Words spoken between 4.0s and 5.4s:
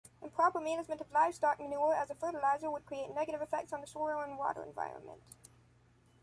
and water environment.